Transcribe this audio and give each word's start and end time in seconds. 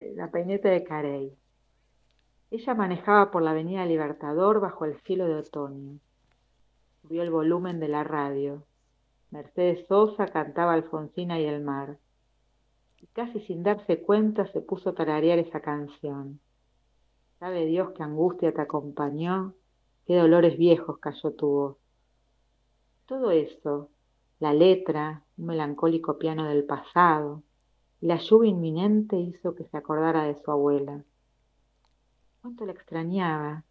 la 0.00 0.30
peineta 0.30 0.68
de 0.68 0.84
Carey. 0.84 1.36
Ella 2.50 2.74
manejaba 2.74 3.30
por 3.30 3.42
la 3.42 3.50
avenida 3.50 3.86
Libertador 3.86 4.60
bajo 4.60 4.84
el 4.84 5.00
cielo 5.02 5.26
de 5.26 5.36
otoño. 5.36 5.98
Subió 7.00 7.22
el 7.22 7.30
volumen 7.30 7.80
de 7.80 7.88
la 7.88 8.04
radio. 8.04 8.64
Mercedes 9.30 9.86
Sosa 9.88 10.26
cantaba 10.26 10.74
Alfonsina 10.74 11.40
y 11.40 11.46
el 11.46 11.62
mar. 11.62 11.98
Y 13.00 13.06
casi 13.08 13.40
sin 13.40 13.62
darse 13.62 14.02
cuenta 14.02 14.46
se 14.52 14.60
puso 14.60 14.90
a 14.90 14.94
tararear 14.94 15.38
esa 15.38 15.60
canción. 15.60 16.40
Sabe 17.38 17.66
Dios 17.66 17.90
qué 17.96 18.02
angustia 18.02 18.52
te 18.52 18.60
acompañó, 18.60 19.54
qué 20.06 20.16
dolores 20.16 20.56
viejos 20.56 20.98
cayó 20.98 21.32
tu 21.32 21.46
voz. 21.46 21.76
Todo 23.06 23.30
eso, 23.30 23.90
la 24.40 24.52
letra, 24.52 25.22
un 25.36 25.46
melancólico 25.46 26.18
piano 26.18 26.44
del 26.44 26.64
pasado, 26.64 27.42
la 28.00 28.18
lluvia 28.18 28.50
inminente 28.50 29.16
hizo 29.16 29.54
que 29.54 29.64
se 29.64 29.76
acordara 29.76 30.24
de 30.24 30.36
su 30.36 30.50
abuela. 30.50 31.02
Cuánto 32.42 32.66
la 32.66 32.72
extrañaba. 32.72 33.64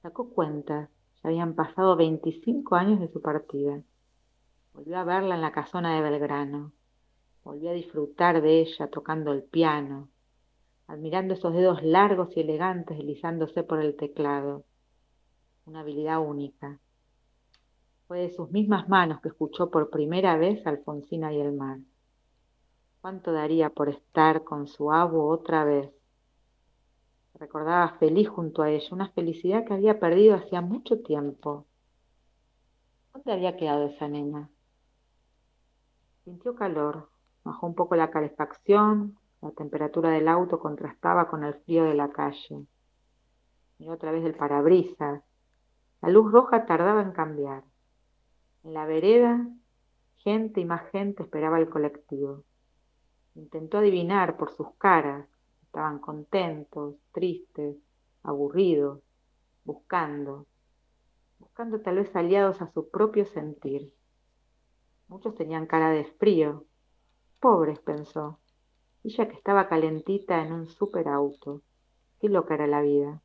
Sacó 0.00 0.30
cuenta, 0.30 0.90
ya 1.22 1.28
habían 1.28 1.54
pasado 1.54 1.96
veinticinco 1.96 2.76
años 2.76 3.00
de 3.00 3.08
su 3.08 3.20
partida. 3.20 3.82
Volvió 4.74 4.98
a 4.98 5.04
verla 5.04 5.34
en 5.34 5.40
la 5.40 5.52
casona 5.52 5.96
de 5.96 6.02
Belgrano. 6.02 6.72
Volvió 7.44 7.70
a 7.70 7.74
disfrutar 7.74 8.40
de 8.40 8.60
ella 8.60 8.86
tocando 8.86 9.32
el 9.32 9.42
piano, 9.42 10.08
admirando 10.86 11.34
esos 11.34 11.52
dedos 11.52 11.82
largos 11.82 12.36
y 12.36 12.40
elegantes 12.40 12.96
deslizándose 12.96 13.64
por 13.64 13.80
el 13.80 13.96
teclado. 13.96 14.64
Una 15.66 15.80
habilidad 15.80 16.20
única. 16.20 16.78
Fue 18.06 18.20
de 18.20 18.30
sus 18.30 18.50
mismas 18.52 18.88
manos 18.88 19.20
que 19.20 19.28
escuchó 19.28 19.68
por 19.70 19.90
primera 19.90 20.36
vez 20.36 20.64
Alfonsina 20.66 21.32
y 21.32 21.40
el 21.40 21.52
mar. 21.52 21.78
¿Cuánto 23.02 23.32
daría 23.32 23.68
por 23.68 23.88
estar 23.88 24.44
con 24.44 24.68
su 24.68 24.92
abu 24.92 25.22
otra 25.22 25.64
vez? 25.64 25.90
recordaba 27.34 27.98
feliz 27.98 28.28
junto 28.28 28.62
a 28.62 28.70
ella, 28.70 28.86
una 28.92 29.08
felicidad 29.08 29.64
que 29.64 29.74
había 29.74 29.98
perdido 29.98 30.36
hacía 30.36 30.60
mucho 30.60 31.02
tiempo. 31.02 31.66
¿Dónde 33.12 33.32
había 33.32 33.56
quedado 33.56 33.86
esa 33.88 34.06
nena? 34.06 34.48
Sintió 36.22 36.54
calor, 36.54 37.08
bajó 37.42 37.66
un 37.66 37.74
poco 37.74 37.96
la 37.96 38.12
calefacción, 38.12 39.18
la 39.40 39.50
temperatura 39.50 40.10
del 40.10 40.28
auto 40.28 40.60
contrastaba 40.60 41.28
con 41.28 41.42
el 41.42 41.54
frío 41.54 41.82
de 41.82 41.94
la 41.94 42.12
calle. 42.12 42.66
Miró 43.78 43.94
otra 43.94 44.12
vez 44.12 44.24
el 44.24 44.36
parabrisas. 44.36 45.24
La 46.00 46.08
luz 46.08 46.30
roja 46.30 46.66
tardaba 46.66 47.02
en 47.02 47.10
cambiar. 47.10 47.64
En 48.62 48.74
la 48.74 48.86
vereda, 48.86 49.44
gente 50.18 50.60
y 50.60 50.64
más 50.64 50.88
gente 50.92 51.24
esperaba 51.24 51.58
el 51.58 51.68
colectivo. 51.68 52.44
Intentó 53.34 53.78
adivinar 53.78 54.36
por 54.36 54.50
sus 54.50 54.68
caras. 54.78 55.26
Estaban 55.62 55.98
contentos, 55.98 56.96
tristes, 57.12 57.76
aburridos, 58.22 59.00
buscando, 59.64 60.46
buscando 61.38 61.80
tal 61.80 61.96
vez 61.96 62.14
aliados 62.14 62.60
a 62.60 62.70
su 62.72 62.90
propio 62.90 63.24
sentir. 63.24 63.92
Muchos 65.08 65.34
tenían 65.34 65.66
cara 65.66 65.90
de 65.90 66.04
frío. 66.04 66.64
Pobres, 67.40 67.80
pensó. 67.80 68.38
Ella 69.04 69.28
que 69.28 69.34
estaba 69.34 69.68
calentita 69.68 70.44
en 70.44 70.52
un 70.52 70.66
superauto. 70.66 71.62
Qué 72.20 72.28
loca 72.28 72.54
era 72.54 72.66
la 72.66 72.82
vida. 72.82 73.22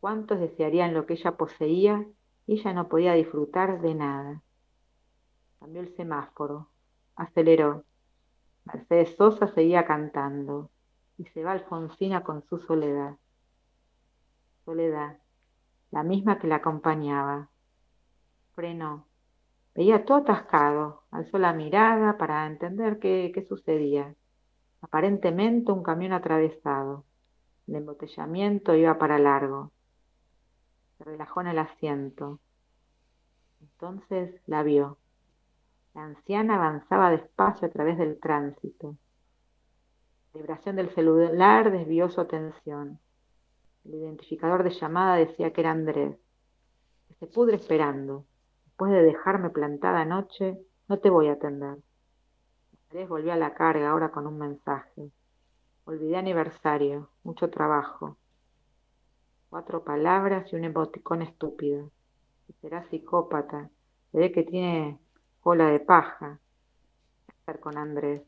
¿Cuántos 0.00 0.38
desearían 0.38 0.94
lo 0.94 1.06
que 1.06 1.14
ella 1.14 1.36
poseía 1.36 2.06
y 2.46 2.60
ella 2.60 2.72
no 2.74 2.88
podía 2.88 3.14
disfrutar 3.14 3.80
de 3.80 3.94
nada? 3.94 4.42
Cambió 5.58 5.80
el 5.80 5.94
semáforo. 5.96 6.68
Aceleró. 7.16 7.84
Mercedes 8.94 9.16
Sosa 9.16 9.48
seguía 9.48 9.84
cantando 9.86 10.70
y 11.18 11.24
se 11.24 11.42
va 11.42 11.50
Alfonsina 11.50 12.22
con 12.22 12.44
su 12.44 12.58
soledad. 12.58 13.16
Soledad, 14.64 15.18
la 15.90 16.04
misma 16.04 16.38
que 16.38 16.46
la 16.46 16.56
acompañaba. 16.56 17.48
Frenó. 18.54 19.04
Veía 19.74 20.04
todo 20.04 20.18
atascado, 20.18 21.02
alzó 21.10 21.38
la 21.38 21.52
mirada 21.52 22.16
para 22.18 22.46
entender 22.46 23.00
qué, 23.00 23.32
qué 23.34 23.42
sucedía. 23.42 24.14
Aparentemente 24.80 25.72
un 25.72 25.82
camión 25.82 26.12
atravesado. 26.12 27.04
El 27.66 27.74
embotellamiento 27.74 28.76
iba 28.76 28.96
para 28.96 29.18
largo. 29.18 29.72
Se 30.98 31.04
relajó 31.04 31.40
en 31.40 31.48
el 31.48 31.58
asiento. 31.58 32.38
Entonces 33.60 34.40
la 34.46 34.62
vio. 34.62 34.98
La 35.94 36.02
anciana 36.02 36.56
avanzaba 36.56 37.10
despacio 37.10 37.68
a 37.68 37.70
través 37.70 37.96
del 37.98 38.18
tránsito. 38.18 38.96
La 40.32 40.40
vibración 40.40 40.74
del 40.74 40.92
celular 40.92 41.70
desvió 41.70 42.08
su 42.08 42.20
atención. 42.20 42.98
El 43.84 43.94
identificador 43.94 44.64
de 44.64 44.70
llamada 44.70 45.14
decía 45.14 45.52
que 45.52 45.60
era 45.60 45.70
Andrés. 45.70 46.16
Que 47.06 47.14
se 47.14 47.26
pudre 47.28 47.56
esperando. 47.56 48.24
Después 48.64 48.90
de 48.90 49.02
dejarme 49.02 49.50
plantada 49.50 50.00
anoche, 50.00 50.58
no 50.88 50.98
te 50.98 51.10
voy 51.10 51.28
a 51.28 51.34
atender. 51.34 51.78
Andrés 52.88 53.08
volvió 53.08 53.32
a 53.32 53.36
la 53.36 53.54
carga 53.54 53.90
ahora 53.90 54.10
con 54.10 54.26
un 54.26 54.36
mensaje. 54.36 55.12
Olvidé 55.84 56.16
aniversario, 56.16 57.10
mucho 57.22 57.50
trabajo. 57.50 58.16
Cuatro 59.48 59.84
palabras 59.84 60.52
y 60.52 60.56
un 60.56 60.64
emoticón 60.64 61.22
estúpido. 61.22 61.92
será 62.60 62.82
psicópata. 62.88 63.70
Se 64.10 64.18
ve 64.18 64.32
que 64.32 64.42
tiene 64.42 64.98
cola 65.44 65.68
de 65.68 65.80
paja. 65.80 66.40
Estar 67.28 67.60
con 67.60 67.76
Andrés. 67.76 68.22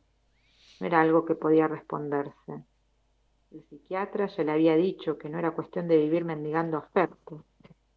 No 0.78 0.86
era 0.86 1.00
algo 1.00 1.24
que 1.24 1.34
podía 1.34 1.66
responderse. 1.66 2.62
El 3.50 3.62
psiquiatra 3.70 4.26
ya 4.26 4.44
le 4.44 4.52
había 4.52 4.76
dicho 4.76 5.16
que 5.16 5.30
no 5.30 5.38
era 5.38 5.52
cuestión 5.52 5.88
de 5.88 5.96
vivir 5.96 6.26
mendigando 6.26 6.76
afecto. 6.76 7.42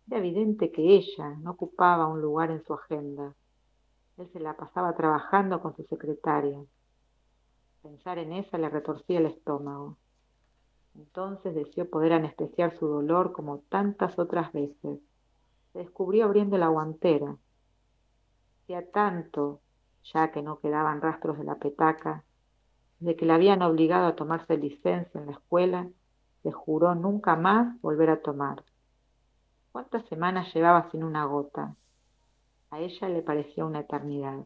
Era 0.07 0.19
evidente 0.19 0.71
que 0.71 0.95
ella 0.95 1.31
no 1.41 1.51
ocupaba 1.51 2.07
un 2.07 2.21
lugar 2.21 2.49
en 2.49 2.63
su 2.63 2.73
agenda. 2.73 3.35
Él 4.17 4.29
se 4.31 4.39
la 4.39 4.55
pasaba 4.55 4.95
trabajando 4.95 5.61
con 5.61 5.75
su 5.75 5.83
secretaria. 5.83 6.63
Pensar 7.81 8.19
en 8.19 8.31
esa 8.31 8.57
le 8.57 8.69
retorcía 8.69 9.19
el 9.19 9.25
estómago. 9.25 9.97
Entonces 10.95 11.53
deseó 11.53 11.89
poder 11.89 12.13
anestesiar 12.13 12.77
su 12.79 12.87
dolor 12.87 13.33
como 13.33 13.59
tantas 13.67 14.17
otras 14.17 14.53
veces. 14.53 15.01
Se 15.73 15.79
descubrió 15.79 16.23
abriendo 16.23 16.57
la 16.57 16.69
guantera 16.69 17.35
hacía 18.69 18.91
tanto 18.91 19.61
ya 20.13 20.31
que 20.31 20.43
no 20.43 20.59
quedaban 20.59 21.01
rastros 21.01 21.39
de 21.39 21.43
la 21.43 21.55
petaca, 21.55 22.23
desde 22.99 23.15
que 23.15 23.25
la 23.25 23.33
habían 23.35 23.63
obligado 23.63 24.05
a 24.05 24.15
tomarse 24.15 24.57
licencia 24.57 25.19
en 25.19 25.25
la 25.25 25.31
escuela, 25.31 25.87
se 26.43 26.51
juró 26.51 26.93
nunca 26.93 27.35
más 27.35 27.81
volver 27.81 28.11
a 28.11 28.21
tomar. 28.21 28.63
¿Cuántas 29.71 30.05
semanas 30.05 30.53
llevaba 30.53 30.89
sin 30.91 31.03
una 31.03 31.25
gota? 31.25 31.75
A 32.69 32.79
ella 32.79 33.09
le 33.09 33.23
parecía 33.23 33.65
una 33.65 33.79
eternidad. 33.79 34.45